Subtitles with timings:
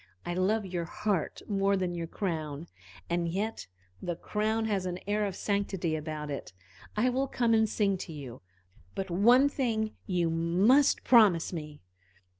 [0.25, 2.65] I love your heart more than your crown,
[3.07, 3.67] and yet
[4.01, 6.53] the crown has an air of sanctity about it.
[6.97, 8.41] I will come and sing to you
[8.95, 11.81] but one thing you must promise me."